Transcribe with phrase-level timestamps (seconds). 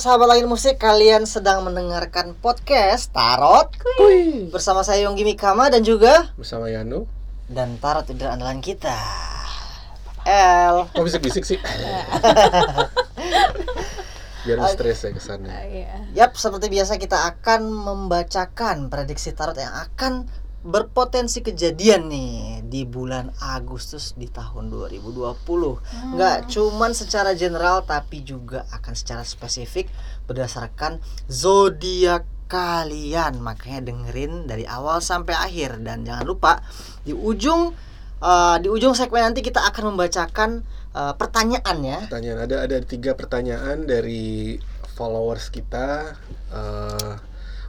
[0.00, 3.68] sahabat langit musik, kalian sedang mendengarkan podcast Tarot
[4.00, 4.48] Kui.
[4.48, 7.04] bersama saya Yonggi Mikama dan juga Bersama Yano.
[7.52, 8.96] dan Tarot itu andalan kita.
[10.24, 10.88] L.
[10.96, 11.60] Kok bisik-bisik sih?
[14.48, 15.52] Biar stres ya kesannya.
[15.68, 15.92] Iya.
[16.16, 20.32] Yap, seperti biasa kita akan membacakan prediksi tarot yang akan
[20.64, 26.14] berpotensi kejadian nih di bulan Agustus di tahun 2020.
[26.14, 29.90] Nggak cuman secara general tapi juga akan secara spesifik
[30.30, 33.42] berdasarkan zodiak kalian.
[33.42, 36.62] Makanya dengerin dari awal sampai akhir dan jangan lupa
[37.02, 37.74] di ujung
[38.22, 40.62] eh, di ujung segmen nanti kita akan membacakan
[40.94, 41.98] eh, pertanyaan ya.
[42.06, 44.62] Pertanyaan ada ada tiga pertanyaan dari
[44.94, 46.14] followers kita.
[46.54, 47.12] Eh,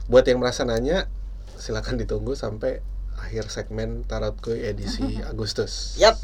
[0.06, 1.10] buat yang merasa nanya,
[1.58, 2.91] silakan ditunggu sampai
[3.22, 5.94] akhir segmen Tarot Kui edisi Agustus.
[5.96, 6.18] Yap.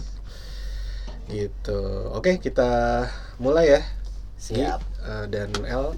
[1.30, 1.80] Gitu.
[2.12, 3.04] Oke, kita
[3.38, 3.80] mulai ya.
[4.38, 4.80] Siap.
[5.06, 5.94] eh, dan L.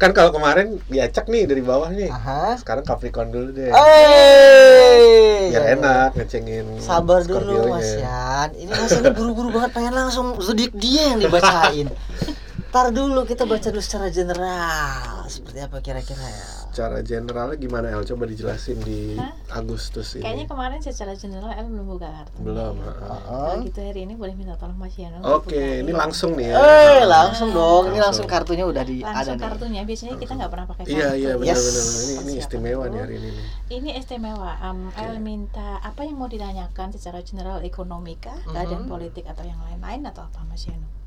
[0.00, 2.08] Kan kalau kemarin diacak nih dari bawah nih.
[2.08, 2.56] Aha.
[2.56, 3.68] Sekarang Capricorn dulu deh.
[3.68, 5.52] Hey.
[5.52, 7.68] Biar enak ngecengin Sabar dulu.
[7.68, 8.48] Mas Yan.
[8.56, 11.92] Ini Mas ini buru-buru banget pengen langsung zodiak dia yang dibacain.
[12.70, 15.26] Ntar dulu kita baca dulu secara general.
[15.26, 16.46] Seperti apa kira-kira ya?
[16.70, 18.06] Secara generalnya gimana El?
[18.06, 19.34] Coba dijelasin di Hah?
[19.52, 20.22] Agustus ini.
[20.22, 22.38] Kayaknya kemarin secara general El belum buka kartu.
[22.38, 22.78] Belum.
[22.78, 23.18] ha.
[23.26, 25.18] Kalau gitu hari ini boleh minta tolong Mas Yano.
[25.18, 25.82] Oke, bukain.
[25.82, 26.54] ini langsung nih ya.
[26.56, 27.90] Eh, langsung dong.
[27.90, 28.26] Ini langsung Langsung.
[28.30, 29.42] kartunya udah di ada langsung nih.
[29.42, 29.80] kartunya.
[29.82, 30.94] Biasanya kita nggak pernah pakai kartu.
[30.94, 31.58] Iya iya Yes.
[31.58, 33.28] benar-benar ini ini istimewa nih hari ini.
[33.28, 33.46] nih.
[33.72, 34.50] Ini istimewa.
[34.62, 38.88] Um, El minta apa yang mau ditanyakan secara general ekonomi kah, keadaan Mhm.
[38.88, 40.99] politik atau yang lain-lain atau apa Mas Yano?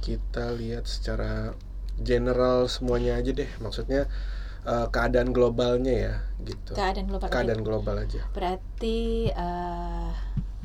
[0.00, 1.52] Kita lihat secara
[1.98, 3.50] general semuanya aja deh.
[3.58, 4.06] Maksudnya
[4.64, 6.72] eh, keadaan globalnya ya gitu.
[6.74, 7.28] Keadaan global.
[7.28, 8.20] Keadaan global aja.
[8.30, 10.10] Berarti eh,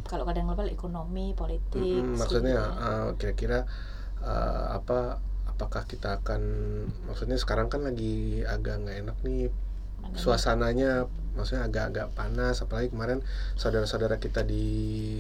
[0.04, 1.82] kalau keadaan global ekonomi, politik.
[2.04, 3.10] Mm-mm, maksudnya sosial.
[3.10, 3.60] eh, kira-kira
[4.22, 5.18] eh, apa
[5.54, 6.42] apakah kita akan
[7.06, 9.54] maksudnya sekarang kan lagi agak nggak enak nih
[10.02, 13.20] Mana- suasananya maksudnya agak-agak panas apalagi kemarin
[13.54, 14.64] saudara-saudara kita di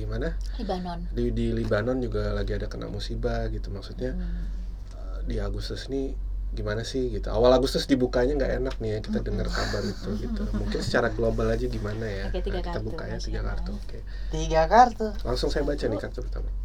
[0.05, 0.99] mana Libanon.
[1.09, 4.45] di di Libanon juga lagi ada kena musibah gitu maksudnya Hmm.
[4.93, 6.13] eh, di Agustus nih
[6.53, 10.45] gimana sih gitu awal Agustus dibukanya nggak enak nih ya kita dengar kabar itu gitu
[10.53, 13.41] mungkin secara global aja gimana ya Oke, tiga Nah, kita kartu, buka ya Mas tiga
[13.41, 13.99] kartu oke
[14.29, 15.07] Tiga kartu.
[15.23, 16.49] langsung saya baca nih kartu pertama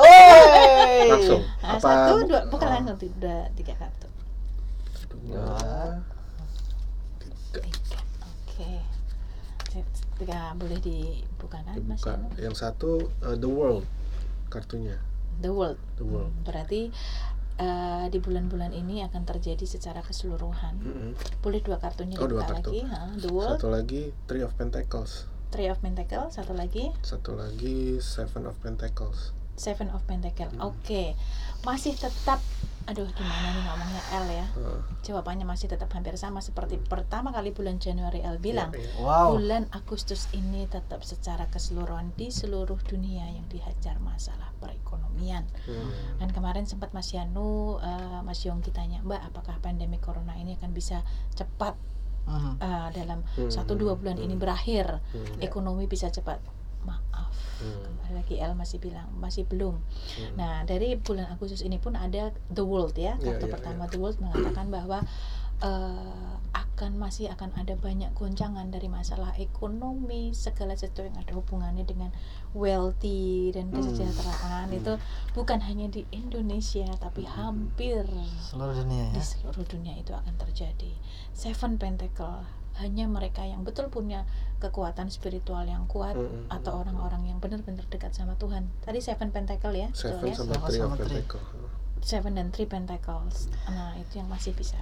[0.00, 1.08] Hey.
[1.08, 4.08] langsung Nah, apa satu, dua, bukan oh, langsung tiga, tiga kartu.
[5.08, 5.56] dua
[7.16, 7.98] tiga Tiga.
[8.22, 8.72] Oke.
[10.16, 11.58] Tiga boleh Mas dibuka
[12.10, 12.28] Yano?
[12.36, 13.86] yang satu eh, the world
[14.48, 14.98] kartunya
[15.40, 15.80] The World.
[15.96, 16.90] the world Berarti
[17.56, 20.76] eh, di bulan-bulan ini akan terjadi secara keseluruhan.
[20.76, 21.10] Mm-mm.
[21.40, 22.70] Boleh dua kartunya Oh, dua dibuka kartu.
[22.70, 22.80] lagi.
[22.84, 27.98] Ha, The World, satu lagi three of pentacles Three of Pentacles, satu lagi satu lagi
[27.98, 30.56] seven of pentacles Seven of Pentacles.
[30.56, 30.72] Hmm.
[30.72, 31.12] Oke.
[31.60, 32.40] Masih tetap
[32.88, 34.46] aduh gimana nih ngomongnya L ya.
[34.56, 38.72] Eh, Jawabannya masih tetap hampir sama seperti pertama kali bulan Januari L bilang.
[38.72, 38.98] iya, iya.
[38.98, 39.36] Wow.
[39.36, 45.44] Bulan Agustus ini tetap secara keseluruhan di seluruh dunia yang dihajar masalah perekonomian.
[45.68, 45.92] Hmm.
[46.18, 50.72] Dan kemarin sempat Mas Yanu, eh, Mas Yongki tanya, Mbak, apakah pandemi corona ini akan
[50.72, 51.04] bisa
[51.36, 51.76] cepat
[52.26, 53.50] eh, dalam Hmm.
[53.50, 55.38] satu dua bulan ini berakhir, Hmm.
[55.40, 56.38] ekonomi bisa cepat?
[56.82, 57.76] Maaf, Hmm.
[57.84, 59.76] kembali lagi L masih bilang masih belum.
[60.16, 60.32] Hmm.
[60.34, 63.98] Nah dari bulan Agustus ini pun ada The World ya, Iya, kartu iya, pertama The
[63.98, 65.04] World mengatakan bahwa
[65.60, 71.84] eh, akan masih akan ada banyak goncangan dari masalah ekonomi segala sesuatu yang ada hubungannya
[71.84, 72.08] dengan
[72.56, 73.76] wealthy dan Hmm.
[73.76, 74.78] kesejahteraan Hmm.
[74.80, 74.92] itu
[75.32, 78.08] bukan hanya di Indonesia tapi hampir
[78.40, 79.22] Seluruh dunia di ya.
[79.22, 80.96] seluruh dunia itu akan terjadi.
[81.36, 82.40] Seven Pentacle
[82.80, 84.24] hanya mereka yang betul punya
[84.58, 86.48] kekuatan spiritual yang kuat Mm-mm.
[86.48, 88.68] atau orang-orang yang benar-benar dekat sama Tuhan.
[88.82, 90.34] Tadi Seven Pentacle ya, betul Seven ya?
[90.36, 91.20] sama three sama three.
[91.22, 91.48] pentacles
[92.00, 93.52] Seven dan Three Pentacles.
[93.68, 94.80] Nah, itu yang masih bisa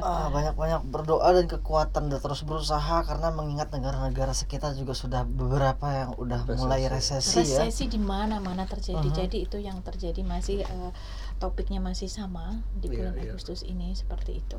[0.00, 5.84] Ah, banyak-banyak berdoa dan kekuatan dan terus berusaha karena mengingat negara-negara sekitar juga sudah beberapa
[5.92, 6.56] yang udah Resesi.
[6.56, 7.68] mulai resesi, ya.
[7.68, 9.04] Resesi di mana-mana terjadi.
[9.04, 9.12] Mhm.
[9.14, 10.90] Jadi itu yang terjadi masih eh,
[11.36, 13.34] topiknya masih sama di bulan iya.
[13.36, 14.56] Agustus ini seperti itu.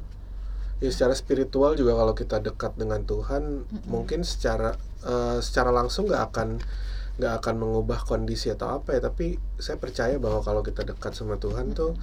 [0.81, 3.85] Ya secara spiritual juga kalau kita dekat dengan Tuhan Mm-mm.
[3.85, 4.75] mungkin secara
[5.05, 6.49] eh, secara langsung nggak akan
[7.21, 11.37] nggak akan mengubah kondisi atau apa ya tapi saya percaya bahwa kalau kita dekat sama
[11.37, 11.93] Tuhan tuh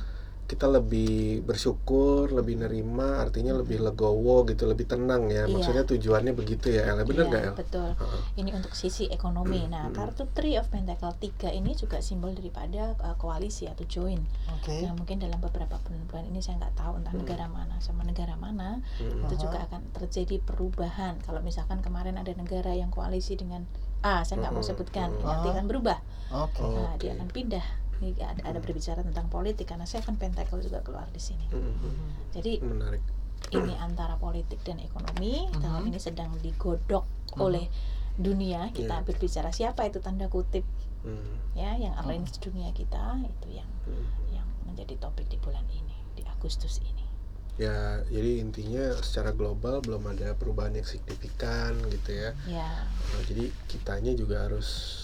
[0.48, 5.44] kita lebih bersyukur, lebih nerima, artinya lebih legowo gitu, lebih tenang ya.
[5.44, 5.52] Iya.
[5.52, 7.04] Maksudnya tujuannya begitu ya, El.
[7.04, 7.54] Bener Iya, nggak El?
[7.54, 7.90] betul.
[7.92, 8.22] Heeh.
[8.40, 9.68] Ini untuk sisi ekonomi.
[9.68, 9.94] Nah, Mm-mm.
[9.94, 14.24] kartu Three of Pentacle 3 ini juga simbol daripada uh, koalisi atau join.
[14.56, 14.72] Oke.
[14.80, 17.20] Yang mungkin dalam beberapa bulan-bulan ini saya nggak tahu entah Mm.
[17.20, 19.28] negara mana sama negara mana Mm-mm.
[19.28, 21.20] itu juga akan terjadi perubahan.
[21.22, 23.68] Kalau misalkan kemarin ada negara yang koalisi dengan
[24.00, 24.70] A, saya nggak mau Mm-mm.
[24.72, 25.28] sebutkan, ini Mm-mm.
[25.28, 25.98] nanti akan berubah.
[26.32, 26.64] Oke.
[26.64, 27.04] Oh, Nah, oke.
[27.04, 27.66] dia akan pindah
[27.98, 31.46] ini ada, ada berbicara tentang politik karena Seven Pentacle juga keluar di sini.
[31.50, 33.02] Mm, Jadi menarik
[33.50, 35.88] ini antara politik dan ekonomi tahun Mhm.
[35.90, 37.40] ini sedang digodok Mhm.
[37.40, 37.66] oleh
[38.14, 39.06] dunia kita Iya.
[39.06, 40.66] berbicara siapa itu tanda kutip
[41.06, 44.34] Mm, ya yang arrange dunia kita itu yang mm.
[44.34, 47.06] yang menjadi topik di bulan ini di Agustus ini
[47.54, 53.50] ya jadi intinya secara global belum ada perubahan yang signifikan gitu ya ya Nah, jadi
[53.66, 54.98] kitanya juga harus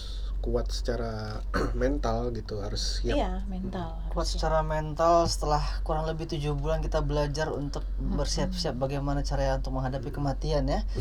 [0.45, 1.41] kuat secara
[1.81, 3.17] mental gitu harus siap.
[3.17, 4.37] Iya mental kuat harusnya.
[4.37, 10.13] secara mental setelah kurang lebih tujuh bulan kita belajar untuk bersiap-siap bagaimana caranya untuk menghadapi
[10.13, 10.85] kematian ya.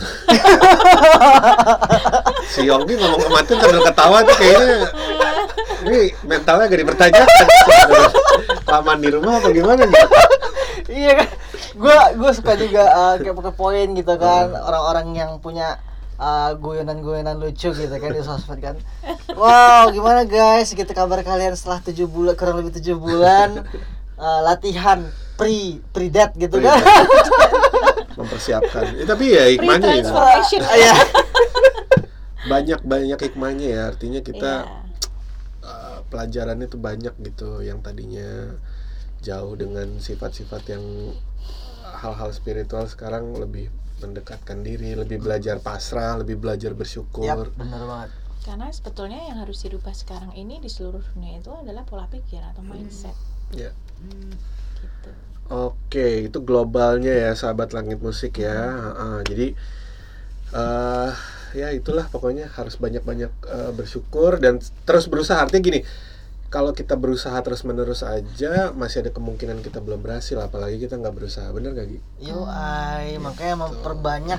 [2.57, 4.89] Si Yonggi ngomong kematian sambil ketawa tuh kayaknya.
[5.85, 7.47] Ini mentalnya gak dipertanyakan.
[8.73, 10.05] Laman di rumah apa gimana nih?
[10.89, 11.29] Iya kan?
[11.77, 15.77] Gue gue suka juga uh, kayak pakai poin gitu kan orang-orang yang punya
[16.19, 18.77] uh, guyonan-guyonan lucu gitu kan di sosmed kan.
[19.35, 20.71] Wow gimana guys?
[20.73, 23.67] Gitu kabar kalian setelah tujuh bulan kurang lebih tujuh bulan
[24.19, 25.03] uh, latihan
[25.35, 26.79] pre pre date gitu kan.
[28.15, 28.95] Mempersiapkan.
[28.95, 30.05] Ya, tapi ya hikmahnya ya.
[30.79, 30.95] Iya.
[32.45, 33.83] banyak banyak hikmahnya ya.
[33.91, 34.79] Artinya kita Iya.
[35.67, 38.55] uh, pelajarannya tuh banyak gitu yang tadinya
[39.25, 40.85] jauh dengan sifat-sifat yang
[42.05, 43.73] hal-hal spiritual sekarang lebih
[44.03, 47.51] mendekatkan diri lebih belajar pasrah lebih belajar bersyukur.
[47.51, 48.11] Yap, bener banget.
[48.45, 52.61] Karena sebetulnya yang harus dirubah sekarang ini di seluruh dunia itu adalah pola pikir atau
[52.61, 53.17] mindset.
[53.57, 53.73] Ya.
[54.05, 55.11] Gitu.
[55.49, 58.69] Oke, itu globalnya ya sahabat langit musik ya.
[58.73, 59.49] Heeh, jadi
[60.55, 61.13] eh
[61.55, 65.41] ya itulah pokoknya harus banyak-banyak eh, bersyukur dan terus berusaha.
[65.41, 65.81] Artinya gini,
[66.55, 71.51] kalau kita berusaha terus-menerus aja masih ada kemungkinan kita belum berhasil, apalagi kita nggak berusaha.
[71.51, 71.99] Bener gak Gi?
[72.31, 74.39] Yo, ay, makanya memperbanyak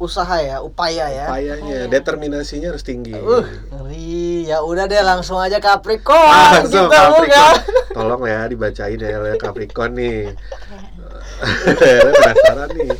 [0.00, 1.28] usaha ya, upaya ya.
[1.28, 1.92] Upayanya, Upaya.
[1.92, 3.12] determinasinya harus tinggi.
[3.12, 3.44] Uh,
[3.76, 4.48] ngeri.
[4.48, 6.32] Ya udah deh langsung aja Capricorn.
[6.32, 7.56] Ah, langsung kita Capricorn.
[8.00, 10.32] Tolong ya dibacain ya oleh Capricorn nih.
[10.32, 12.08] Ya.
[12.16, 12.96] penasaran nih.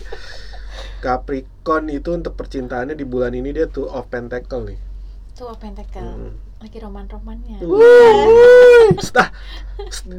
[1.00, 4.76] Capricorn itu untuk percintaannya di bulan ini dia tuh of Pentacle nih.
[5.32, 6.49] Two of Pentacle Hmm.
[6.60, 7.56] Lagi roman-romannya
[9.00, 9.32] Stah.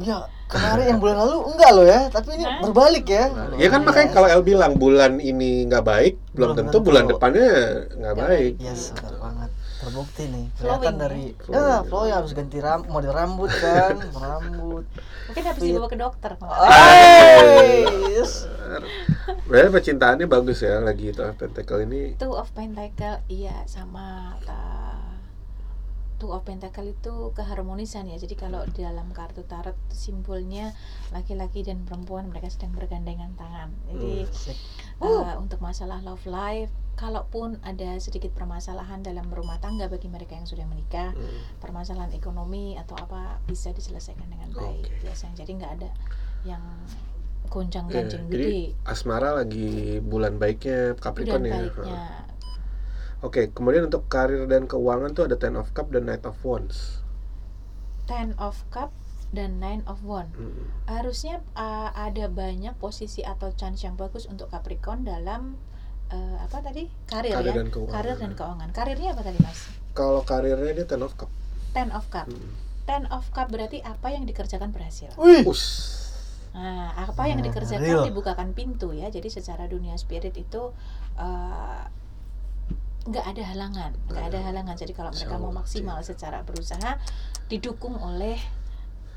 [0.01, 2.65] Ya, kemarin yang bulan lalu enggak loh ya, tapi ini Hah?
[2.65, 3.29] berbalik ya.
[3.61, 6.87] Ya kan makanya kalau El bilang bulan ini nggak baik, belum, Belum tentu tentu.
[6.89, 7.49] bulan depannya
[7.93, 8.53] nggak baik.
[8.57, 9.49] Yes, benar banget.
[9.81, 10.45] Terbukti nih.
[10.57, 11.01] Kelihatan ya.
[11.01, 14.85] dari ya, flow yang harus ganti ram model rambut kan, rambut.
[15.29, 16.31] mungkin habis dibawa ke dokter
[18.09, 18.49] yes.
[19.45, 22.17] Berarti percintaannya bagus ya lagi itu of Pentacle ini.
[22.17, 24.80] Two of Pentacle iya sama uh,
[26.21, 28.13] Two of Pentacle itu keharmonisan ya.
[28.15, 30.69] Jadi kalau di dalam kartu tarot simbolnya
[31.09, 33.73] laki-laki dan perempuan mereka sedang bergandengan tangan.
[33.89, 34.53] Jadi Sik.
[35.01, 40.45] uh, untuk masalah love life, kalaupun ada sedikit permasalahan dalam rumah tangga bagi mereka yang
[40.45, 41.41] sudah menikah, Hmm.
[41.57, 45.01] permasalahan ekonomi atau apa bisa diselesaikan dengan baik Oke.
[45.01, 45.41] biasanya.
[45.41, 45.89] Jadi nggak ada
[46.43, 46.61] yang
[47.49, 48.85] goncang Iya, ganjing jadi gede.
[48.85, 49.69] asmara lagi
[49.99, 51.57] bulan baiknya Capricorn ya.
[51.57, 51.99] baiknya
[53.21, 57.05] Oke, kemudian untuk karir dan keuangan tuh ada Ten of Cup dan Knight of Wands.
[58.09, 58.89] Ten of Cup
[59.31, 60.33] dan Nine of Wand.
[60.35, 60.67] Hmm.
[60.89, 65.55] Harusnya uh, ada banyak posisi atau chance yang bagus untuk Capricorn dalam
[66.11, 67.93] uh, apa tadi karir, Karir ya, dan keuangan.
[67.93, 68.69] karir dan keuangan.
[68.73, 69.59] Karirnya apa tadi mas?
[69.93, 71.29] Kalau karirnya dia Ten of Cup.
[71.71, 72.27] Ten of Cup.
[72.27, 72.51] Hmm.
[72.83, 75.13] Ten of Cup berarti apa yang dikerjakan berhasil.
[75.15, 75.45] Wih.
[76.51, 78.03] Nah, apa yang Nah, dikerjakan real.
[78.03, 79.07] dibukakan pintu ya.
[79.07, 80.75] Jadi secara dunia spirit itu
[81.15, 81.83] uh,
[83.01, 84.75] nggak ada halangan, nggak ada halangan.
[84.77, 86.05] Jadi kalau mereka mau maksimal iya.
[86.05, 87.01] secara berusaha,
[87.49, 88.37] didukung oleh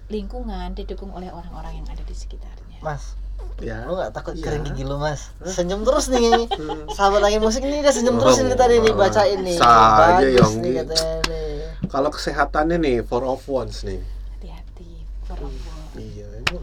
[0.09, 2.81] lingkungan, didukung oleh orang-orang yang ada di sekitarnya.
[2.81, 3.17] Mas,
[3.63, 3.87] Ya.
[3.87, 4.45] lu nggak takut Iya.
[4.47, 5.31] kering gigi lu mas?
[5.43, 6.49] Senyum terus nih.
[6.97, 8.99] Sahabat langit musik ini dia senyum terus Oh, ini tadi nih oh.
[8.99, 9.59] bacain nih.
[9.59, 10.61] Sah aja, Bagus Yonggi.
[10.63, 11.53] nih katanya nih.
[11.91, 14.01] Kalau kesehatannya nih Four of Wands nih.
[14.39, 14.91] Hati-hati,
[15.29, 15.83] perempuan.
[15.95, 16.63] Iya, emang.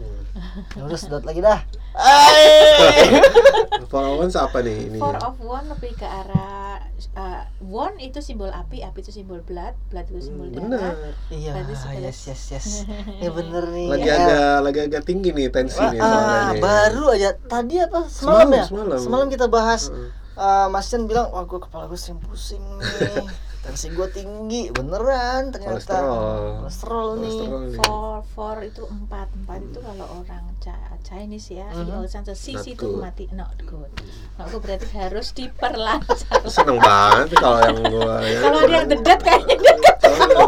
[0.76, 1.60] Ya udah sedot lagi dah.
[3.84, 4.98] Four of Wands apa nih ini?
[4.98, 6.80] Four of Wand lebih ke arah
[7.12, 10.96] uh, Wand itu simbol api, api itu simbol blood, blood itu simbol Hmm, darah.
[10.96, 11.12] bener.
[11.28, 11.52] Iya,
[12.00, 12.66] yes yes yes.
[13.22, 13.88] Ya bener nih.
[13.88, 14.16] Lagi El.
[14.16, 16.60] agak lagi agak tinggi nih tensinya Wah, soalnya ah, nih.
[16.60, 19.26] baru aja tadi apa semalam, Semalam, ya semalam.
[19.28, 19.92] kita bahas
[20.34, 23.28] uh, Mas Chen bilang wah gue kepala gue sering pusing nih
[23.62, 26.42] tensi gue tinggi beneran ternyata Kolesterol.
[26.60, 27.78] kolesterol nih Kolesterol nih.
[27.78, 30.44] Four, four itu empat, empat itu kalau orang
[31.02, 31.92] Chinese ya, Mhm.
[31.92, 32.32] mm -hmm.
[32.32, 33.02] sisi Not itu good.
[33.02, 33.90] mati, not good.
[34.34, 36.40] Not good berarti harus diperlancar.
[36.48, 38.38] Seneng banget kalau yang gua ya.
[38.40, 40.46] kalau ada yang dedet kayaknya dia Soalnya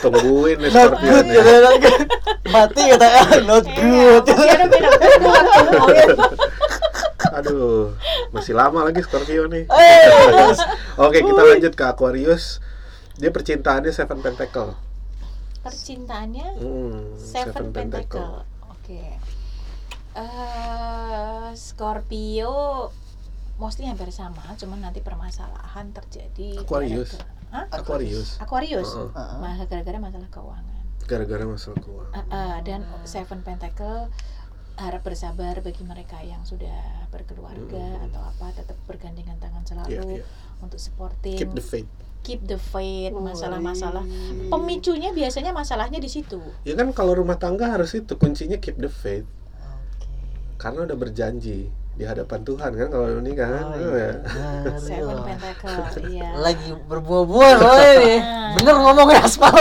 [0.00, 1.34] Tungguin nih not Scorpio good nih.
[1.34, 2.02] gitu not good
[2.46, 3.06] mati kata
[3.44, 6.14] not Iya, good masih ada beda beda waktu.
[7.30, 7.94] Aduh,
[8.34, 9.70] masih lama lagi Scorpio nih.
[9.70, 10.54] Eh,
[11.06, 12.58] Oke, kita lanjut ke Aquarius.
[13.20, 14.74] Dia percintaannya Seven Pentacle.
[15.60, 18.48] percintaannya Hmm, Seven, Pentacle.
[18.72, 19.20] Oke.
[20.16, 22.88] Eh, Scorpio
[23.60, 27.20] mostly hampir sama, cuman nanti permasalahan terjadi Aquarius.
[27.52, 27.68] Hah?
[27.68, 28.40] Aquarius.
[28.40, 28.88] Aquarius.
[28.96, 29.10] Heeh.
[29.12, 29.36] Heeh.
[29.36, 30.82] Malah gara-gara masalah keuangan.
[31.04, 32.14] Gara-gara masalah keuangan.
[32.16, 34.08] Eh, eh, dan Seven Pentacle
[34.80, 38.06] harap bersabar bagi mereka yang sudah berkeluarga Hmm.
[38.08, 40.24] atau apa tetap bergandengan tangan selalu iya.
[40.58, 41.90] untuk supporting Keep the faith.
[42.20, 44.48] keep the faith masalah-masalah Wih.
[44.48, 48.88] pemicunya biasanya masalahnya di situ Ya kan kalau rumah tangga harus itu kuncinya keep the
[48.88, 49.28] faith.
[49.56, 50.08] Oke.
[50.56, 53.64] Karena udah berjanji di hadapan Tuhan kan kalau ini kan.
[53.66, 53.92] Oh, iya.
[53.92, 54.12] ya.
[54.76, 55.16] Seven.
[55.20, 58.14] Pentacle iya Lagi berbuah-buah loh ini.
[58.16, 58.52] Nah.
[58.56, 59.52] Bener ngomongnya aspal.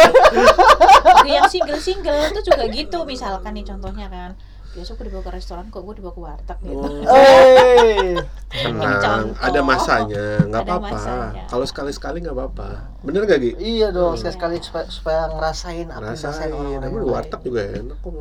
[1.27, 4.31] Yang single-single itu juga gitu misalkan nih contohnya kan
[4.69, 7.01] biasa gue dibawa ke restoran kok gue dibawa ke warteg gitu Oh.
[7.09, 8.15] Eh.
[8.49, 10.89] Tenang, ada masanya, nggak apa-apa.
[10.89, 11.43] masanya.
[11.45, 12.69] Kalau sekali-sekali nggak apa-apa.
[12.99, 13.51] Bener gak Gi?
[13.55, 14.19] Iya dong, Iya.
[14.25, 17.13] sekali-sekali supaya, supaya ngerasain apa yang Rasain, dirasain orang-orang tapi yang di lain.
[17.13, 18.11] warteg juga enak kok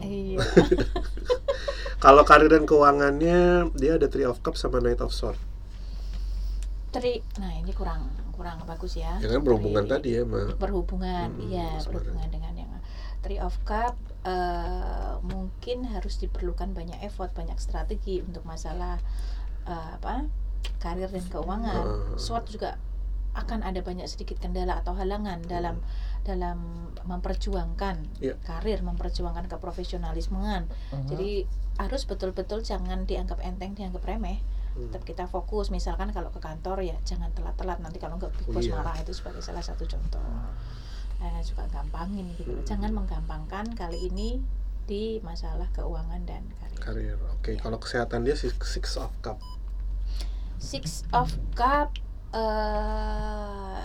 [0.00, 0.38] iya
[2.00, 3.38] Kalau karir dan keuangannya
[3.74, 5.38] dia ada Three of Cups sama Knight of Swords.
[6.90, 11.28] Tri nah ini kurang kurang bagus ya Ya kan berhubungan Tri- tadi ya sama berhubungan
[11.30, 12.70] Hmm, iya berhubungan dengan yang
[13.20, 19.00] Three of Cup eh, mungkin harus diperlukan banyak effort banyak strategi untuk masalah
[19.64, 20.28] eh, apa
[20.76, 22.16] karir dan keuangan Hmm.
[22.16, 22.76] SWOT juga
[23.30, 25.78] akan ada banyak sedikit kendala atau halangan dalam
[26.20, 28.34] dalam memperjuangkan Iya.
[28.42, 31.06] karir memperjuangkan keprofesionalismean Mhm.
[31.06, 31.30] jadi
[31.78, 34.86] harus betul-betul jangan dianggap enteng dianggap remeh Hmm.
[34.86, 38.66] tetap kita fokus misalkan kalau ke kantor ya jangan telat-telat nanti kalau nggak big boss
[38.66, 38.76] Iya.
[38.76, 40.20] marah itu sebagai salah satu contoh
[41.20, 42.50] eh, suka gampangin gitu.
[42.50, 42.64] Hmm.
[42.64, 44.40] jangan menggampangkan kali ini
[44.84, 47.18] di masalah keuangan dan karir karir.
[47.30, 47.60] Oke, Iya.
[47.60, 49.38] kalau kesehatan dia six, six of Cup.
[50.58, 51.88] six of cup
[52.30, 53.80] eh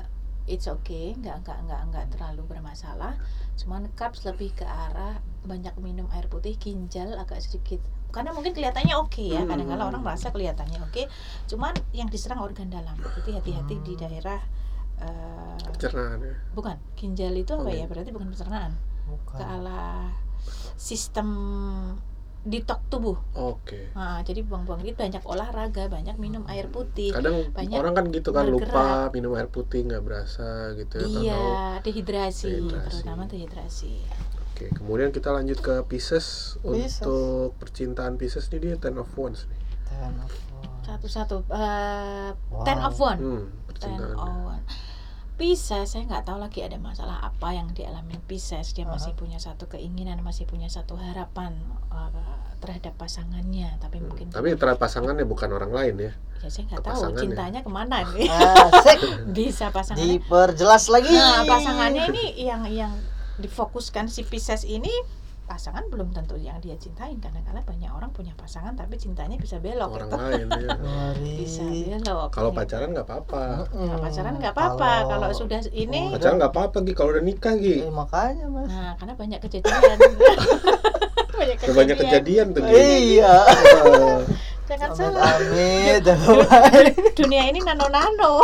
[0.46, 3.16] it's okay nggak nggak nggak nggak terlalu bermasalah
[3.56, 7.80] cuman cups lebih ke arah banyak minum air putih ginjal agak sedikit
[8.12, 9.50] karena mungkin kelihatannya oke ya Hmm.
[9.50, 11.08] kadang-kadang orang merasa kelihatannya oke
[11.48, 14.44] cuman yang diserang organ dalam jadi hati-hati di daerah
[14.98, 16.36] eh, Pencernaan ya.
[16.52, 18.72] bukan ginjal itu apa Oh, ya berarti bukan pencernaan
[19.06, 19.36] Bukan.
[19.36, 20.10] ke arah
[20.76, 21.28] sistem
[22.42, 23.90] ditok tubuh Oke.
[23.92, 28.30] nah, jadi buang-buang itu banyak olahraga banyak minum air putih Kadang banyak orang kan gitu
[28.30, 29.10] kan lupa bergerak.
[29.12, 31.10] minum air putih nggak berasa gitu ya.
[31.26, 31.46] Iya,
[31.82, 32.90] dehidrasi, Dehidrasi.
[33.02, 33.94] terutama dehidrasi.
[34.48, 36.56] Oke, kemudian kita lanjut ke Pisces.
[36.62, 37.02] Pisces.
[37.02, 39.60] Untuk percintaan Pisces ini dia Ten of Wands nih.
[39.84, 40.86] Ten of Wands.
[40.86, 42.62] Satu-satu, eh, Wow.
[42.62, 44.62] ten of one, Hmm, ten of one.
[45.36, 48.72] Pisces, saya nggak tahu lagi ada masalah apa yang dialami Pisces.
[48.72, 49.20] Dia masih Aha.
[49.20, 51.60] punya satu keinginan, masih punya satu harapan
[51.92, 52.10] eh,
[52.64, 53.76] terhadap pasangannya.
[53.84, 56.12] Tapi Hmm, mungkin Tapi terhadap pasangannya bukan orang lain ya.
[56.40, 58.32] ya saya nggak ke tahu cintanya ke mana nih.
[59.38, 60.24] Bisa pasangannya.
[60.24, 61.12] Diperjelas lagi.
[61.12, 62.94] Nah, pasangannya ini yang yang
[63.36, 64.92] difokuskan si Pisces ini
[65.46, 69.94] pasangan belum tentu yang dia cintain kadang-kadang banyak orang punya pasangan tapi cintanya bisa belok
[69.94, 70.18] Orang gitu.
[70.20, 70.74] lain ya.
[70.74, 71.34] Ngeri.
[71.38, 72.60] bisa belok Kalau gitu.
[72.60, 73.44] pacaran nggak apa-apa.
[73.70, 77.54] Nah, pacaran nggak apa-apa kalau sudah ini Oh, Pacaran nggak apa-apa Gi kalau udah nikah
[77.56, 77.78] Gi.
[77.80, 78.68] Eh, makanya mas.
[78.68, 79.78] nah karena banyak kejadian
[81.36, 82.74] banyak Udah banyak kejadian tuh Gi.
[83.16, 83.36] Iya.
[84.66, 86.02] Jangan Amit salah amit.
[87.14, 88.42] dunia ini nano nano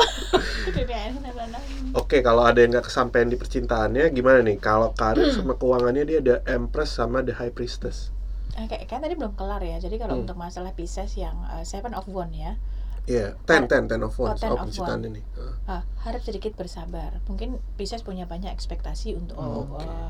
[0.69, 4.57] dunia ini nano nano Oke, kalau ada yang nggak kesampaian di percintaannya, gimana nih?
[4.63, 8.15] Kalau karir sama keuangannya dia ada Empress sama The High Priestess.
[8.55, 10.27] Eh, kayak kan tadi belum kelar ya jadi kalau Hmm.
[10.27, 12.59] untuk masalah Pisces yang uh, Seven of One ya
[13.07, 14.43] Iya, ten, ten, ten of wands.
[14.43, 15.09] ten Oh, of percintaan one.
[15.09, 15.21] ini.
[15.35, 17.17] Eh, Ah, harap sedikit bersabar.
[17.25, 19.81] Mungkin Pisces punya banyak ekspektasi untuk Oh, oke.
[19.81, 20.09] eh,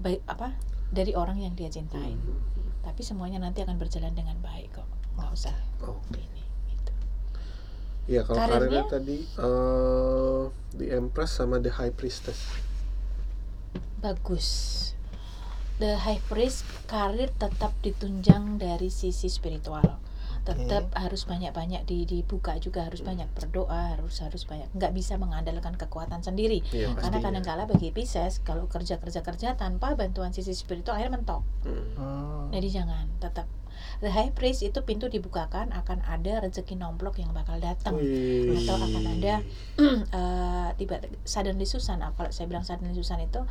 [0.00, 0.56] baik apa
[0.90, 2.16] dari orang yang dia cintai.
[2.16, 2.40] Hmm.
[2.82, 4.88] Tapi semuanya nanti akan berjalan dengan baik kok.
[5.14, 6.18] Nggak usah Oke.
[6.18, 6.42] ini.
[8.06, 8.82] Iya, kalau Karirnya?
[8.82, 12.38] karirnya tadi eh The Empress sama The High Priestess.
[13.98, 14.48] Bagus.
[15.76, 19.84] The High Priest karir tetap ditunjang dari sisi spiritual.
[20.46, 25.74] Tetap harus banyak-banyak di- dibuka juga harus banyak berdoa harus harus banyak nggak bisa mengandalkan
[25.74, 31.18] kekuatan sendiri Iya, karena kadang-kala bagi Pisces kalau kerja kerja tanpa bantuan sisi spiritual akhirnya
[31.18, 31.42] mentok.
[31.66, 32.54] Hmm.
[32.54, 33.50] Jadi jangan tetap
[34.00, 37.96] The High Priest itu pintu dibukakan akan ada rezeki nomplok yang bakal datang.
[37.96, 39.34] Atau akan ada
[40.20, 42.00] eh, tiba suddenly Susan.
[42.04, 43.42] Ah, Kalau saya bilang suddenly Susan itu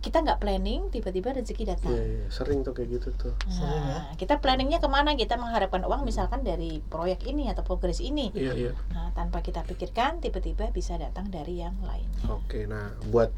[0.00, 1.92] kita nggak planning tiba-tiba rezeki datang.
[1.92, 3.36] Iya, iya, sering tuh kayak gitu tuh.
[3.52, 3.92] Sering ya.
[4.00, 5.12] Nah, kita planningnya ke mana?
[5.12, 8.32] Kita mengharapkan uang misalkan dari proyek ini atau progres ini.
[8.32, 8.72] Iya, iya.
[8.96, 12.32] Nah, tanpa kita pikirkan tiba-tiba bisa datang dari yang lainnya.
[12.32, 13.28] Oke, nah buat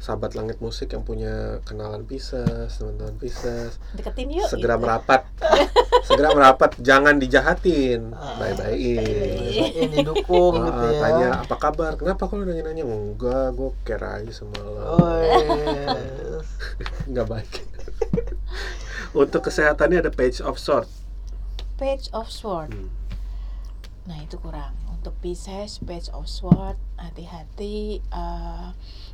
[0.00, 4.84] sahabat langit musik yang punya kenalan Pisces, teman-teman Pisces, deketin yuk segera gitu.
[4.88, 5.28] merapat.
[6.08, 8.16] segera merapat, jangan dijahatin.
[8.16, 8.40] Ah.
[8.40, 8.80] Bye-bye.
[9.76, 11.92] ini dukung Ah, gitu ya tanya apa kabar?
[12.00, 12.82] Kenapa kalau nanya-nanya?
[12.82, 14.72] Enggak, gue care aja sama lo.
[14.96, 16.00] oh iya.
[17.12, 17.52] Nggak baik.
[19.12, 20.88] Untuk kesehatannya ada page of sword.
[21.76, 22.92] page of sword Hmm.
[24.04, 28.68] nah itu kurang untuk Pisces page of sword hati-hati eh,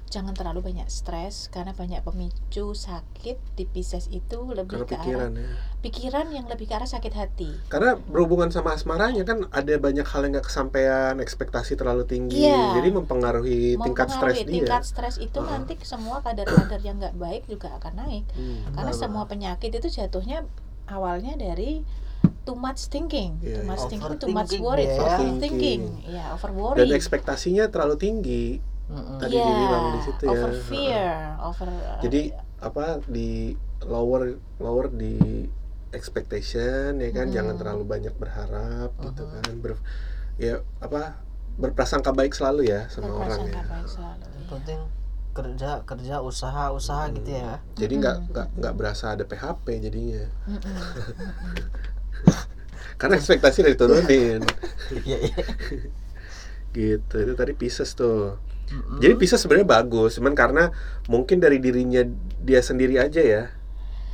[0.07, 5.31] jangan terlalu banyak stres karena banyak pemicu sakit di Pisces itu lebih Karena ke pikiran
[5.31, 5.55] arah ya.
[5.81, 10.21] pikiran yang lebih ke arah sakit hati Karena berhubungan sama asmaranya kan ada banyak hal
[10.23, 12.79] yang nggak kesampaian, ekspektasi terlalu tinggi, Iya.
[12.79, 14.55] jadi mempengaruhi tingkat stres mempengaruhi dia.
[14.63, 15.51] tingkat stres itu Uh-uh.
[15.55, 18.75] nanti semua kadar-kadar yang nggak baik juga akan naik Hmm.
[18.75, 20.43] karena Benar, semua penyakit itu jatuhnya
[20.87, 21.83] awalnya dari
[22.47, 25.03] too much thinking, Iya, too much thinking, too much Overthinking worry, ya.
[25.03, 26.79] overthinking, ya over worry.
[26.79, 28.47] Dan ekspektasinya terlalu tinggi.
[28.87, 29.19] Mm-mm.
[29.19, 30.31] Tadi Iya, dibilang di situ ya.
[30.31, 31.11] over fear,
[31.43, 31.69] over
[32.01, 32.23] Jadi
[32.57, 33.51] apa di
[33.83, 34.23] lower
[34.57, 35.45] lower di
[35.91, 37.35] expectation ya kan, Mm.
[37.35, 39.33] jangan terlalu banyak berharap gitu Mhm.
[39.35, 39.53] kan.
[39.59, 39.73] Ber,
[40.37, 41.19] ya apa
[41.57, 43.67] berprasangka baik selalu ya sama orang berprasangka ya.
[43.67, 44.23] baik selalu.
[44.23, 44.51] Yang iya.
[44.53, 44.81] penting
[45.33, 48.31] kerja kerja usaha usaha gitu ya Jadi nggak Mm-mm.
[48.33, 50.25] nggak nggak berasa ada PHP jadinya.
[50.47, 50.77] Mm-mm.
[53.01, 54.41] Karena ekspektasi udah diturunin.
[55.05, 55.45] iya iya
[56.73, 58.37] gitu itu tadi Pisces tuh
[58.69, 59.01] Mm-mm.
[59.01, 60.75] jadi Pisces sebenarnya bagus cuman karena
[61.07, 62.05] mungkin dari dirinya
[62.43, 63.43] dia sendiri aja ya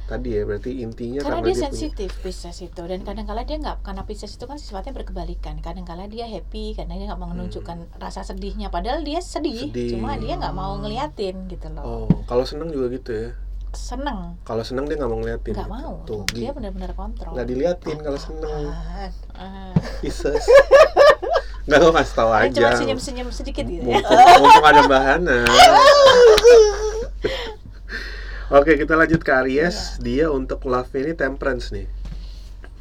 [0.03, 3.57] tadi ya berarti intinya Karena karena, dia dia punya sensitif Pisces itu dan kadang-kala dia
[3.57, 5.57] nggak karena Pisces itu kan sifatnya berkebalikan.
[5.59, 8.69] Kadang-kala dia happy, kadang dia nggak mau menunjukkan rasa sedihnya.
[8.69, 9.73] Padahal dia sedih, Hmm.
[9.73, 9.89] Sedih.
[9.97, 11.83] cuma dia nggak mau ngeliatin gitu loh.
[11.83, 13.31] oh kalau seneng juga gitu ya
[13.73, 15.73] Seneng, kalau seneng dia nggak mau ngeliatin nggak gitu.
[15.75, 15.93] mau.
[16.03, 17.33] tuh Dia benar-benar kontrol.
[17.33, 18.69] nggak diliatin kalau seneng?
[19.33, 19.73] Ah.
[19.99, 20.45] Pisces
[21.63, 24.03] nggak lo kasih tahu aja cuma senyum-senyum sedikit gitu ya.
[24.03, 25.39] mumpung, mumpung ada bahana
[28.53, 31.87] Oke kita lanjut ke Aries Dia untuk love ini temperance nih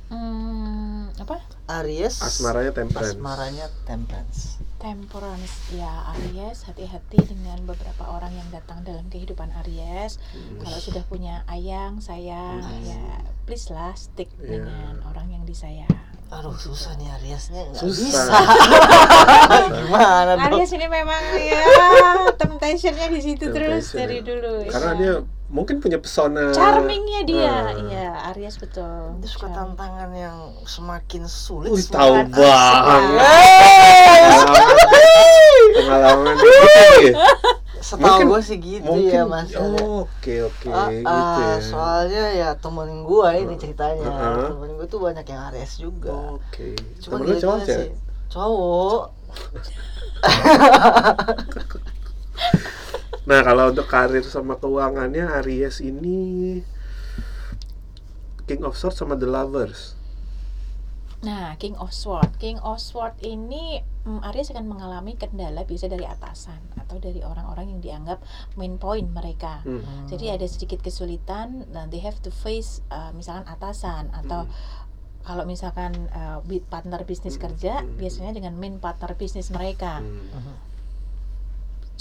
[0.09, 1.39] Hmm, apa?
[1.79, 9.05] Aries Asmaranya temperance asmaranya temperance Temperance ya Aries hati-hati dengan beberapa orang yang datang dalam
[9.07, 10.57] kehidupan Aries Hmm.
[10.57, 12.81] kalau sudah punya ayang sayang Hmm.
[12.83, 13.03] ya
[13.43, 14.57] please lah stick Iya.
[14.57, 15.85] dengan orang yang disayang
[16.27, 18.01] aduh susah nih Ariesnya nggak Susah.
[18.23, 18.23] bisa
[19.77, 21.61] gimana dong Aries ini memang ya
[22.33, 24.25] temptationnya di situ terus Temptation dari ya.
[24.25, 24.97] dulu Karena ya.
[24.97, 25.13] dia
[25.51, 27.69] mungkin punya pesona charmingnya dia Ah.
[27.77, 29.75] iya Aries betul itu suka Charming.
[29.75, 33.21] tantangan yang semakin sulit Wih semakin tahu banget
[35.71, 36.35] Pengalaman
[37.01, 37.13] ya.
[37.81, 42.23] setahu gue sih gitu Mungkin ya mas oh, Oke oke Ah, gitu ah, ya soalnya
[42.31, 44.47] ya temen gue ini ceritanya Heeh.
[44.47, 47.65] temen gue tuh banyak yang Aries juga Oke Cuma Temen lu cowok sih.
[47.67, 47.89] cewek?
[48.29, 49.01] cowok
[53.29, 56.61] Nah kalau untuk karir sama keuangannya Aries ini
[58.49, 60.01] King of Swords sama The Lovers
[61.21, 63.77] Nah, King of Sword, King of Sword ini
[64.09, 68.25] mm, Aries akan mengalami kendala bisa dari atasan atau dari orang-orang yang dianggap
[68.57, 69.61] main point mereka.
[69.61, 70.09] Hmm.
[70.09, 74.49] Jadi ada sedikit kesulitan dan they have to face uh, misalkan atasan atau
[75.21, 76.41] kalau misalkan uh,
[76.73, 77.45] partner bisnis Hmm.
[77.45, 78.01] kerja Hmm.
[78.01, 80.01] biasanya dengan main partner bisnis mereka.
[80.01, 80.57] Hmm.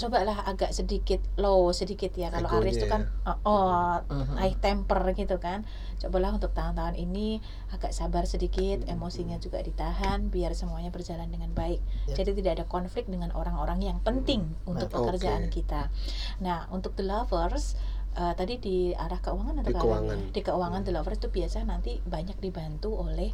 [0.01, 3.37] Cobalah agak sedikit low sedikit ya kalau Aries itu kan ya.
[3.37, 4.35] uh, oh Mhm.
[4.35, 5.61] high temper gitu kan.
[6.01, 7.37] Cobalah untuk tahun-tahun ini
[7.69, 8.97] agak sabar sedikit, Hmm.
[8.97, 11.77] emosinya juga ditahan biar semuanya berjalan dengan baik.
[12.09, 12.17] Ya.
[12.17, 15.53] Jadi tidak ada konflik dengan orang-orang yang penting untuk Nah, pekerjaan oke.
[15.53, 15.93] kita.
[16.41, 17.77] Nah, untuk the lovers
[18.11, 20.17] eh, tadi di arah keuangan atau Di keuangan.
[20.35, 20.87] Di keuangan Hmm.
[20.89, 23.31] the lovers itu biasa nanti banyak dibantu oleh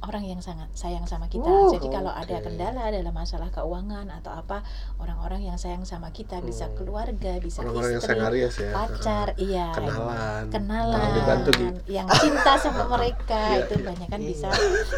[0.00, 1.42] orang yang sangat sayang sama kita.
[1.42, 2.44] Uh, Jadi kalau ada oke.
[2.44, 4.62] kendala dalam masalah keuangan atau apa,
[4.96, 6.76] orang-orang yang sayang sama kita bisa Hmm.
[6.76, 9.66] keluarga, bisa Orang-orang yang istri, sayang Aries ya pacar, iya.
[9.72, 13.84] Kenalan Kenalan, dibantu gitu yang cinta sama mereka Iya, itu iya.
[13.84, 14.28] banyak kan Iya.
[14.28, 14.48] bisa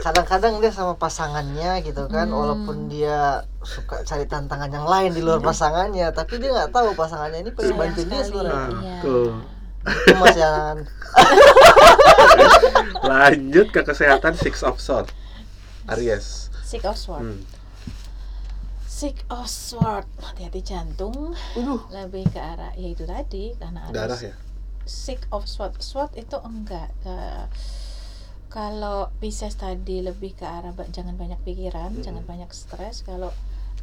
[0.01, 2.37] kadang-kadang dia sama pasangannya gitu kan Hmm.
[2.37, 3.19] walaupun dia
[3.61, 7.75] suka cari tantangan yang lain di luar pasangannya tapi dia nggak tahu pasangannya ini pengen
[7.75, 8.97] bantuin dia sebenarnya Nah, Iya.
[9.01, 9.33] tuh.
[9.81, 10.77] itu mas Yan
[13.11, 15.13] Lanjut ke kesehatan Six of Swords
[15.89, 17.23] Aries Six of Sword.
[17.25, 17.41] hmm.
[18.87, 20.05] Six of Sword.
[20.21, 21.33] Hati-hati jantung.
[21.57, 21.89] Waduh.
[21.89, 24.35] Lebih ke arah ya itu tadi karena ada Darah ya
[24.85, 25.81] Six of Sword.
[25.81, 27.49] Sword itu enggak ke-
[28.51, 32.05] kalau Pisces tadi lebih ke arah jangan banyak pikiran, Mm-mm.
[32.05, 33.07] jangan banyak stres.
[33.07, 33.31] Kalau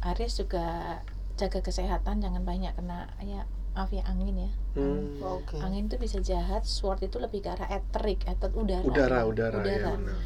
[0.04, 1.00] Aries juga
[1.40, 4.50] jaga kesehatan, jangan banyak kena ya maaf ya angin ya.
[4.74, 5.22] Hmm.
[5.22, 8.82] oke Angin itu bisa jahat, sword itu lebih ke arah eterik atau udara.
[8.82, 9.90] Udara, udara, ya Udara.
[9.94, 10.18] benar.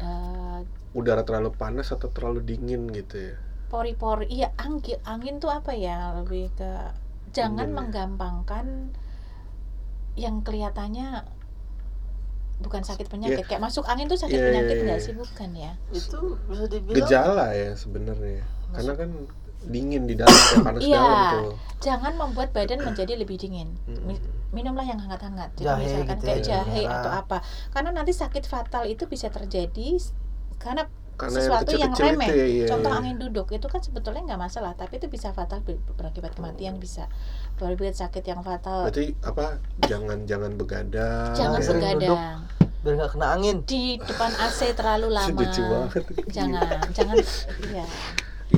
[0.00, 3.34] Eh, Udara terlalu panas atau terlalu dingin gitu ya
[3.70, 6.70] pori-pori iya angin angin tuh apa ya lebih ke
[7.30, 7.76] jangan Iya.
[7.78, 8.66] menggampangkan
[10.18, 11.22] yang kelihatannya
[12.58, 15.06] bukan sakit penyakit kayak masuk angin tuh sakit Iya, iya, penyakit iya, nggak iya.
[15.06, 16.18] sih bukan ya itu
[16.50, 18.42] bisa dibilang gejala ya sebenarnya
[18.74, 19.10] karena kan
[19.62, 20.96] dingin di dalam panas Iya.
[20.96, 23.72] dalam tuh jangan membuat badan menjadi lebih dingin.
[24.04, 24.20] Mi-
[24.50, 25.54] minumlah yang hangat-hangat.
[25.54, 26.96] Jadi Jahe misalkan gitu kayak ya, jahe merah.
[26.98, 27.38] atau apa.
[27.70, 29.96] Karena nanti sakit fatal itu bisa terjadi
[30.58, 30.84] karena
[31.16, 32.28] karena sesuatu yang kecil-kecil remeh.
[32.28, 32.98] itu ya, iya, contoh iya.
[32.98, 37.08] angin duduk itu kan sebetulnya nggak masalah tapi itu bisa fatal ber- berakibat kematian bisa.
[37.56, 38.84] Berakibat sakit yang fatal.
[38.84, 39.56] Berarti apa?
[39.84, 41.32] Jangan jangan begadang.
[41.32, 41.68] Jangan ya.
[41.70, 42.36] begadang.
[42.80, 43.56] biar nggak kena angin.
[43.62, 45.40] Di depan AC terlalu lama.
[46.28, 47.16] jangan jangan
[47.70, 47.84] ya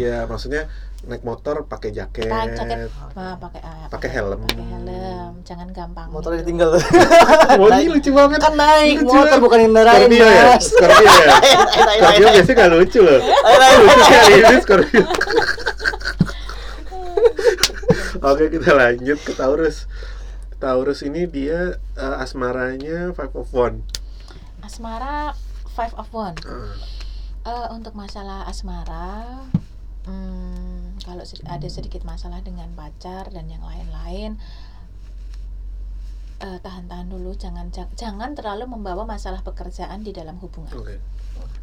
[0.03, 0.67] Iya, maksudnya
[1.03, 4.39] naik motor pakai jaket, pakai jaket ah, pakai ah, pakai helm.
[4.41, 6.63] pakai helm jangan gampang motornya gitu.
[6.63, 6.71] ditinggal
[7.59, 8.39] Oh, ini lucu banget.
[8.39, 10.55] kan naik Lucu motor bukan yang ngendarain Scorpio ya?
[10.59, 11.37] Scorpio ya?
[11.99, 13.19] Scorpio biasanya gak lucu loh.
[13.19, 15.03] Lucu kali ini Scorpio.
[18.23, 19.91] Oke, kita lanjut ke Taurus.
[20.57, 23.83] Taurus ini dia eh, asmaranya Five of One.
[24.63, 25.35] asmara
[25.69, 26.71] five of one Ah,
[27.43, 29.43] Eh, untuk masalah asmara
[30.05, 34.39] hmm, kalau sedi- ada sedikit masalah dengan pacar dan yang lain-lain
[36.39, 40.99] eh, tahan-tahan dulu jangan ja- jangan terlalu membawa masalah pekerjaan di dalam hubungan Oke.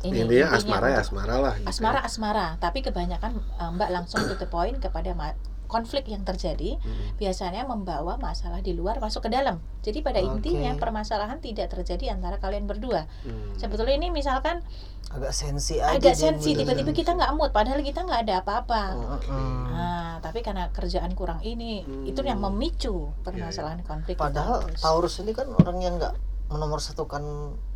[0.01, 1.53] ini Intinya intinya asmara ya untuk- asmara lah.
[1.53, 1.67] gitu.
[1.67, 5.35] asmara asmara tapi kebanyakan eh, mbak langsung to the point kepada ma-
[5.69, 7.13] konflik yang terjadi Hmm.
[7.15, 10.41] biasanya membawa masalah di luar masuk ke dalam jadi pada Oke.
[10.41, 13.53] intinya permasalahan tidak terjadi antara kalian berdua Hmm.
[13.53, 14.65] sebetulnya ini misalkan
[15.09, 19.61] agak sensi aja agak sensi tiba-tiba kita nggak mood padahal kita nggak ada apa-apa Mm-mm.
[19.69, 22.03] nah tapi karena kerjaan kurang ini Hmm.
[22.03, 24.81] itu yang memicu permasalahan konflik di padahal Taurus.
[24.81, 26.13] Taurus ini kan orang yang nggak
[26.49, 27.23] menomorsatukan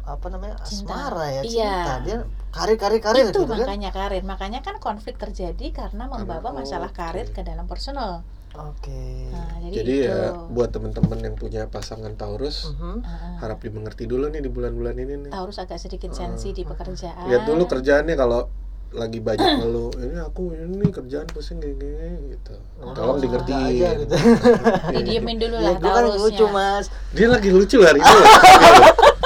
[0.03, 0.91] apa namanya Cinta.
[0.91, 1.47] asmara ya Iya.
[1.47, 1.93] cinta.
[2.03, 2.17] Dia
[2.51, 3.63] karir karir karir itu gitu kan?
[3.63, 4.23] makanya karir.
[4.25, 8.25] Makanya kan konflik terjadi karena membawa oh, masalah karir ke dalam personal.
[8.53, 9.33] Oke.
[9.33, 10.09] Nah, jadi, Jadi itu.
[10.13, 10.19] ya
[10.53, 12.69] buat teman-teman yang punya pasangan Taurus.
[12.77, 15.31] Ah, harap dimengerti dulu nih di bulan-bulan ini nih.
[15.33, 17.25] Taurus agak sedikit sensi di pekerjaan.
[17.25, 18.45] Lihat dulu kerjaannya kalau
[18.93, 22.53] lagi banyak ngeluh ini aku ini kerjaan pusing gini, gini gitu.
[22.93, 23.51] Tolong Oh, dimengerti.
[23.51, 24.13] aja gitu
[24.93, 28.23] didiemin dulu ya lah gue kan lucu mas Dia lagi lucu hari ini.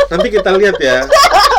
[0.08, 1.04] Nanti kita lihat ya.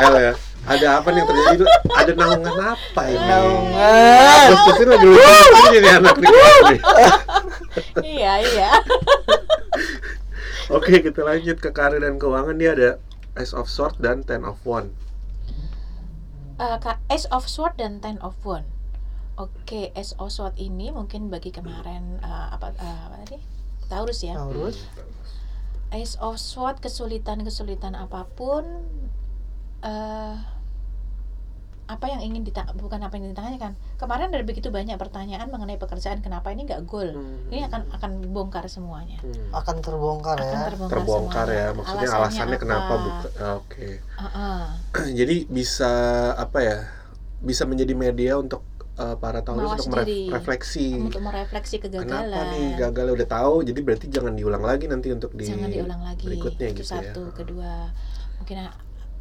[0.01, 0.33] El ya.
[0.65, 1.65] Ada apa nih yang terjadi?
[1.91, 3.25] Ada naungan apa ini?
[3.25, 5.25] naungan Agustus ini lagi lucu
[5.63, 6.31] ini nih anak nih.
[8.03, 8.71] iya iya
[10.69, 12.91] Oke, kita lanjut ke karir dan keuangan dia ada
[13.35, 14.93] Ace of Swords dan Ten of One.
[16.59, 18.67] Eh, Ka- Ace of Sword dan Ten of One.
[19.39, 23.39] Oke, Ace of Sword ini mungkin bagi kemarin eh, apa, eh, apa tadi?
[23.87, 24.35] Taurus ya.
[24.35, 24.83] Taurus
[25.89, 28.67] Ace of Sword kesulitan-kesulitan apa pun
[29.81, 30.37] eh
[31.89, 33.73] apa yang ingin ditanya bukan apa yang ditanyakan.
[33.97, 37.17] Kemarin ada begitu banyak pertanyaan mengenai pekerjaan kenapa ini nggak goal.
[37.49, 39.17] Ini akan akan bongkar semuanya.
[39.25, 39.49] Hmm.
[39.51, 41.65] akan terbongkar Akan ya terbongkar, terbongkar semuanya.
[41.65, 42.63] ya maksudnya alasannya, apa?
[42.63, 44.63] kenapa buka ah, oke Heeh.
[45.19, 45.93] jadi bisa
[46.37, 46.77] apa ya
[47.41, 48.61] bisa menjadi media untuk
[48.99, 52.29] uh, para Mawas untuk merefleksi Untuk merefleksi kegagalan.
[52.29, 56.03] kenapa nih gagal udah tahu jadi berarti jangan diulang lagi nanti untuk di jangan diulang
[56.03, 57.73] lagi berikutnya itu gitu ya satu kedua
[58.43, 58.57] mungkin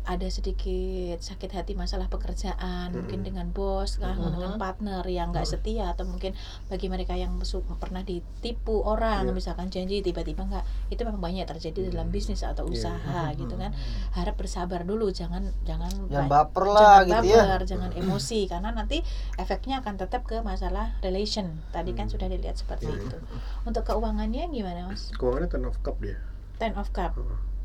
[0.08, 3.28] ada sedikit sakit hati masalah pekerjaan mungkin Mm-mm.
[3.28, 4.34] dengan bos kan Mhm.
[4.34, 6.32] dengan partner yang nggak setia atau mungkin
[6.65, 7.36] bagi mereka yang
[7.76, 9.36] pernah ditipu orang Iya.
[9.36, 12.88] misalkan janji tiba-tiba nggak itu memang banyak terjadi dalam bisnis atau Iya.
[12.88, 13.76] usaha gitu kan
[14.13, 18.39] harap bersabar dulu jangan jangan jangan ba- baper lah jangan gitu ya baper, jangan emosi
[18.48, 19.04] karena nanti
[19.36, 22.15] efeknya akan tetap ke masalah relation tadi kan Hmm.
[22.15, 22.96] sudah dilihat seperti Iya.
[23.04, 23.17] itu
[23.63, 26.15] untuk keuangannya gimana mas keuangannya Ten of Cup dia
[26.56, 27.12] ten of cup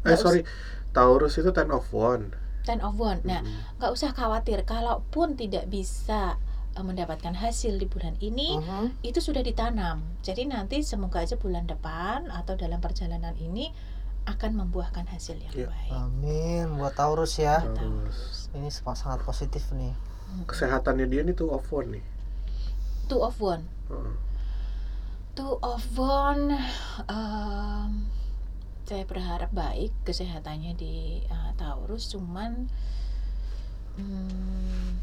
[0.04, 0.42] eh sorry.
[0.90, 2.34] Taurus itu Ten of One.
[2.62, 3.18] Ten of one.
[3.22, 3.42] Nah
[3.78, 4.62] nggak usah khawatir.
[4.62, 6.36] Kalaupun tidak bisa
[6.72, 9.02] eh, mendapatkan hasil di bulan ini Mhm.
[9.02, 10.00] itu sudah ditanam.
[10.20, 13.74] Jadi nanti semoga aja bulan depan atau dalam perjalanan ini
[14.22, 15.66] akan membuahkan hasil yang Iya.
[15.68, 15.90] baik.
[15.92, 16.64] Amin.
[16.78, 17.60] Buat Taurus ya.
[17.66, 18.46] Taurus.
[18.54, 19.92] Ini sangat positif nih.
[20.46, 22.04] Kesehatannya dia nih tuh of One nih.
[23.04, 23.66] Two of one.
[23.90, 24.14] Heeh.
[25.32, 26.52] two of one
[27.08, 28.04] em,
[28.92, 32.68] saya berharap baik kesehatannya di eh, Taurus cuman
[33.96, 35.00] hmm,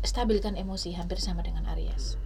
[0.00, 2.16] stabilkan emosi hampir sama dengan Aries.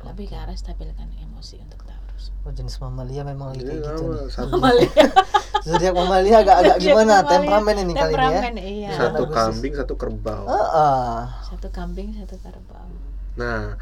[0.00, 2.32] Lebih ke arah stabilkan emosi untuk Taurus.
[2.48, 4.32] Oh, jenis mamalia memang lagi kayak gitu apa, nih.
[4.32, 5.04] Satu, Mamalia.
[5.68, 7.14] zodiak mamalia agak-agak Zodiak gimana?
[7.24, 8.00] temperamen ini kali ini ya.
[8.00, 8.90] Temperamen iya.
[8.96, 10.44] Satu kambing satu kerbau.
[10.48, 11.16] Heeh.
[11.52, 12.88] satu kambing satu kerbau.
[13.36, 13.76] Nah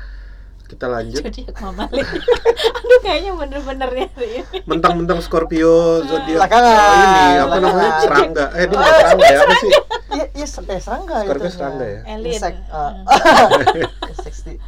[0.66, 2.04] kita lanjut jadi mamalia
[2.82, 8.76] aduh kayaknya bener-bener ya ini mentang-mentang Scorpio zodiak oh, ini apa namanya serangga eh dia
[8.76, 9.72] bukan serangga ya apa sih
[10.12, 11.56] Iya, iya, ser- eh, serangga Scorpio itu.
[11.56, 12.20] serangga ya Hmm.
[12.28, 12.54] insek,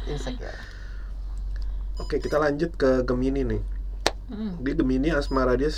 [0.05, 0.53] insek ya.
[1.95, 3.61] Oke, kita lanjut ke Gemini nih.
[4.27, 4.57] Mm-mm.
[4.59, 5.69] Di Gemini asmara dia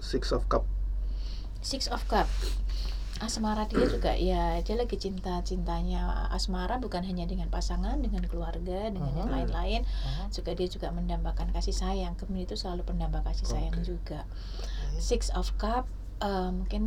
[0.00, 0.64] Six of Cup.
[1.60, 2.24] Six of Cup.
[3.22, 8.90] Asmara dia juga ya dia lagi cinta cintanya asmara bukan hanya dengan pasangan dengan keluarga
[8.90, 9.34] dengan yang Mhm.
[9.38, 10.34] lain-lain Mhm.
[10.34, 13.86] juga dia juga mendambakan kasih sayang Gemini itu selalu pendamba kasih sayang Oke.
[13.86, 14.26] juga
[14.98, 15.86] Six of Cup
[16.18, 16.82] eh, mungkin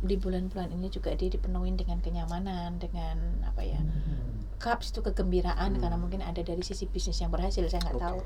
[0.00, 3.80] di bulan-bulan ini juga dia dipenuhi dengan kenyamanan dengan apa ya
[4.56, 5.80] cups itu kegembiraan Hmm.
[5.80, 8.04] karena mungkin ada dari sisi bisnis yang berhasil saya nggak Oke.
[8.04, 8.20] tahu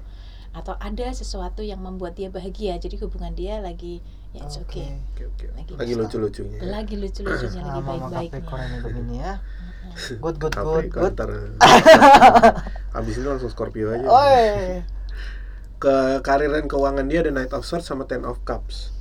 [0.50, 4.02] atau ada sesuatu yang membuat dia bahagia jadi hubungan dia lagi
[4.34, 4.82] ya it's Oke.
[4.82, 5.44] okay Oke, oke.
[5.54, 6.00] Lagi Lagi bisa.
[6.02, 6.58] lucu-lucunya.
[6.66, 9.32] lagi lucu-lucunya lagi baik-baiknya Capricorn ini Gemini ya.
[10.22, 11.12] Good good good good.
[11.18, 11.30] ntar.
[12.98, 14.06] Abis itu langsung Scorpio aja.
[14.06, 14.46] Oi.
[15.82, 18.94] Ke karir dan keuangan dia ada Knight of Swords sama Ten of Cups.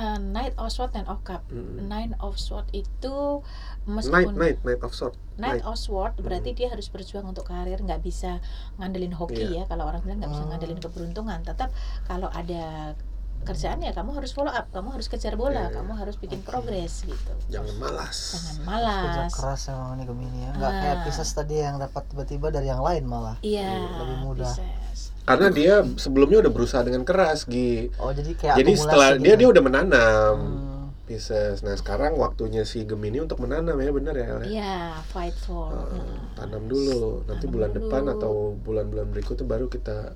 [0.00, 1.84] Eh, Knight of Sword and of Cup Mm.
[1.84, 3.44] Nine of Sword itu
[3.84, 5.20] Knight, meskipun Knight, Knight of Swords.
[5.36, 5.62] Knight Knight.
[5.62, 8.40] of Sword berarti dia harus berjuang untuk karir nggak bisa
[8.76, 9.52] ngandelin hoki Iya.
[9.58, 10.50] ya kalau orang bilang nggak bisa Hmm.
[10.50, 11.68] ngandelin keberuntungan tetap
[12.04, 12.96] kalau ada
[13.42, 15.74] kerjaan ya kamu harus follow up kamu harus kejar bola Iya.
[15.74, 16.46] kamu harus bikin Oke.
[16.46, 18.18] progres gitu Jangan malas.
[18.30, 18.66] jangan Kerja
[19.18, 20.50] malas keras emang ini Gemini ya.
[20.52, 21.02] Nggak kayak Ah.
[21.02, 23.36] Pisces tadi yang dapat tiba-tiba dari yang lain malah.
[23.40, 24.52] iya Lebih mudah.
[24.52, 25.00] Pisces.
[25.20, 27.90] Karena dia sebelumnya udah berusaha dengan keras, Gi.
[27.96, 29.22] Oh jadi kayak Jadi setelah gitu.
[29.22, 30.36] dia dia udah menanam.
[30.36, 30.68] Hmm.
[31.02, 31.60] Pisces.
[31.60, 34.38] Nah, sekarang waktunya si Gemini untuk menanam ya, bener ya, El?
[34.38, 34.46] ya?
[34.46, 37.78] iya fight for Uh, tanam dulu nanti Tanam bulan dulu.
[37.82, 40.14] depan atau bulan-bulan berikutnya baru kita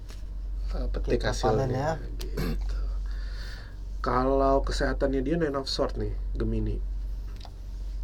[0.72, 1.92] uh, petik Kita panen hasilnya ya.
[2.14, 2.78] gitu.
[4.04, 6.76] Kalau kesehatannya dia nine of sword nih Gemini.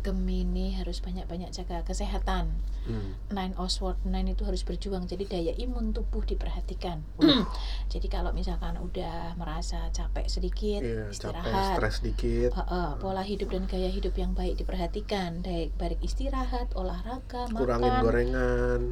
[0.00, 2.56] Gemini harus banyak-banyak jaga kesehatan.
[2.88, 3.12] Hmm.
[3.28, 7.04] Nine of Sword Nine itu harus berjuang jadi daya imun tubuh diperhatikan.
[7.92, 12.50] Jadi kalau misalkan udah merasa capek sedikit Iya, capek istirahat stres dikit.
[12.56, 18.04] Heeh, pola hidup dan gaya hidup yang baik diperhatikan baik baik istirahat olahraga kurangin makan
[18.08, 18.82] gorengan.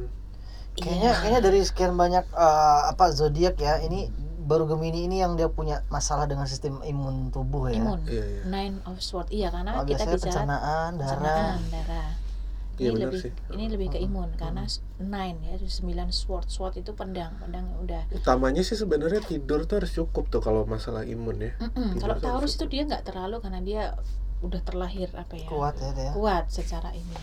[0.77, 1.19] Kayaknya Iya.
[1.25, 3.81] kayaknya dari sekian banyak eh, apa zodiak ya.
[3.81, 7.77] Ini baru Gemini ini yang dia punya masalah dengan sistem imun tubuh ya.
[7.77, 11.05] imun iya iya Nine of Sword iya karena Oh, kita biasanya bicara pencernaan, darah.
[11.05, 12.09] pencernaan darah
[12.75, 13.31] Iya, ini benar lebih sih.
[13.51, 14.07] ini lebih ke Mm-mm.
[14.07, 19.19] imun karena s- nine ya sembilan sword sword itu pedang pedang udah utamanya sih sebenarnya
[19.21, 23.03] tidur tuh harus cukup tuh kalau masalah imun ya Tidur kalau Taurus itu dia nggak
[23.03, 23.83] terlalu karena dia
[24.39, 26.11] udah terlahir apa ya Kuat ya dia.
[26.11, 27.15] kuat secara ini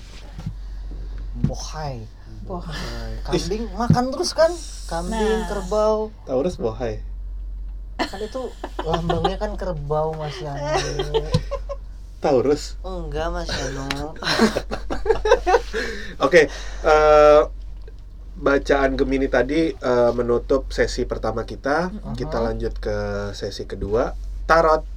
[1.48, 2.04] Bohai.
[2.46, 4.52] Ih, Kambing makan terus kan?
[4.86, 5.48] Kambing, Nah.
[5.50, 6.08] kerbau.
[6.24, 7.00] Taurus bohai
[8.06, 8.42] Kan itu
[8.86, 10.62] lambangnya kan kerbau Mas Yanu.
[12.22, 14.14] Taurus Enggak Mas Yanu.
[16.26, 16.48] Oke,
[16.86, 17.40] eh,
[18.36, 21.92] bacaan Gemini tadi eh, menutup sesi pertama kita.
[21.92, 22.14] Mm-mm.
[22.16, 22.96] Kita lanjut ke
[23.36, 24.16] sesi kedua.
[24.48, 24.95] Tarot